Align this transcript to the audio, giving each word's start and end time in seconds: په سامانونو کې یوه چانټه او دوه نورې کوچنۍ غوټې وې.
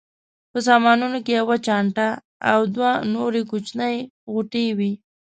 په 0.51 0.59
سامانونو 0.67 1.17
کې 1.25 1.31
یوه 1.39 1.55
چانټه 1.65 2.07
او 2.51 2.59
دوه 2.75 2.91
نورې 3.13 3.41
کوچنۍ 3.49 3.97
غوټې 4.31 4.65
وې. 4.77 4.91